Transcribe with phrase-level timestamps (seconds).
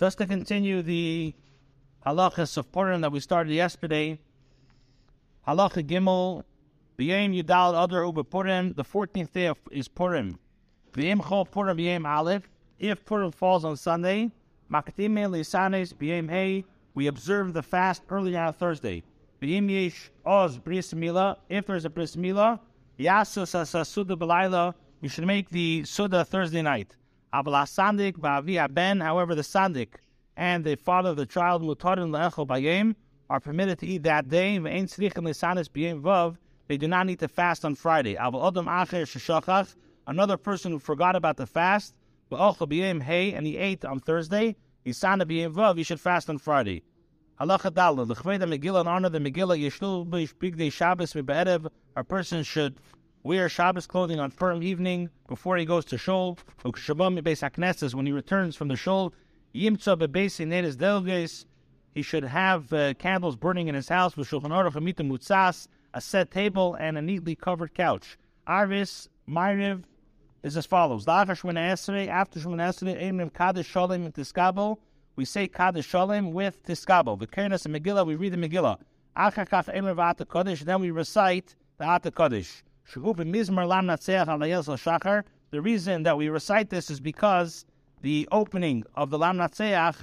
[0.00, 1.34] Just to continue the
[2.06, 4.18] halachas of Purim that we started yesterday,
[5.46, 6.42] halacha Gimel,
[6.98, 10.38] B'yem Yudal Adar Uba Purim, the 14th day of, is Purim.
[10.92, 14.30] B'yem Chol Purim B'yem Aleph, if Purim falls on Sunday,
[14.72, 16.64] Makatime Lisanes B'yem Hey,
[16.94, 19.02] we observe the fast early on Thursday.
[19.42, 22.58] B'yem Yesh Oz Bris Mila, if there's a Bris Mila,
[22.98, 24.72] Yasus Asasuda B'layla,
[25.02, 26.96] we should make the Suda Thursday night.
[27.32, 29.94] Abla Sandik Ba'avi Ben, however, the Sandik
[30.36, 32.96] and the father of the child Mutarin Le'echel Bayem
[33.28, 34.58] are permitted to eat that day.
[34.58, 36.36] Ve'en Tzrichin Lisanis B'yem Vav,
[36.66, 38.16] they do not need to fast on Friday.
[38.20, 39.76] Abel Adam Acher Sheshachach,
[40.08, 41.94] another person who forgot about the fast,
[42.32, 44.56] Ba'ochel B'yem Hey, and he ate on Thursday.
[44.84, 46.82] Isana B'yem Vav, he should fast on Friday.
[47.40, 52.42] Halacha Dalad, L'chvei the Megillah and honor the Megillah, Yeshlu B'yishbig Shabbos Mi'be'erev, a person
[52.42, 52.80] should
[53.22, 56.38] wear Shabbos clothing on firm evening before he goes to Shul.
[56.62, 59.14] When he returns from the Shul,
[59.52, 59.76] he
[62.02, 66.76] should have uh, candles burning in his house with Shulchan Aruch Mutzas, a set table,
[66.76, 68.16] and a neatly covered couch.
[68.46, 69.82] Arvis, Myriv,
[70.42, 71.06] is as follows.
[71.06, 71.34] After
[74.12, 74.78] Tiskabel,
[75.16, 77.18] we say Kaddish Shalom with Tiskabel.
[77.18, 78.78] The Kernas and Megillah, we read the Megillah.
[80.64, 82.62] Then we recite the Ata Kadosh.
[82.92, 82.98] The
[85.52, 87.64] reason that we recite this is because
[88.02, 89.96] the opening of the Lam Natseach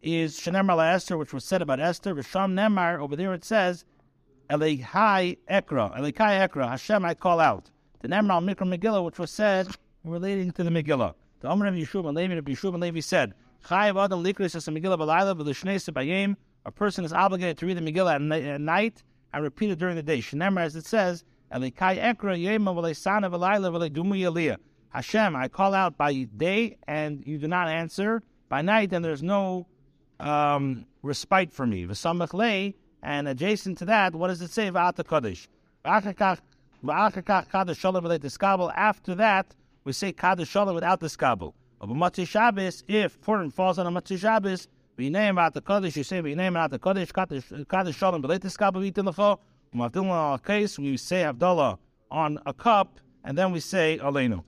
[0.00, 2.14] is Shenemar Esther, which was said about Esther.
[2.14, 3.84] Risham Nemar, over there it says,
[4.48, 7.70] Elihai Ekra, Elikai Ekra, Hashem I call out.
[8.00, 9.68] The Nemar al Mikra Megillah, which was said
[10.02, 11.12] relating to the Megillah.
[11.40, 13.34] The Omer of Yeshua and Levi, Rabbi Yeshua and Levi said,
[13.66, 17.76] Chayav Adam Likris as a Megillah Balayla, V'lishnei Sebayim, a person is obligated to read
[17.76, 19.02] the Megillah at night
[19.34, 20.20] and repeat it during the day.
[20.20, 21.76] Shenemar, as it says, Hashem,
[25.36, 28.22] I call out by day and you do not answer.
[28.48, 29.66] By night, and there's no
[30.20, 31.86] um, respite for me.
[33.02, 34.70] And adjacent to that, what does it say?
[34.74, 35.02] After
[39.14, 39.54] that,
[39.84, 44.68] we say Kaddish Shalom without the Shabbos, if Purim falls on a Motzei Shabbos,
[44.98, 47.12] out you say the Kaddish,
[47.68, 49.38] Kaddish Shalom, later skabel v'itilacha.
[49.76, 51.76] Umavdillah uh, case, we say Havdalah
[52.10, 54.42] on a cup, and then we say Aleinu.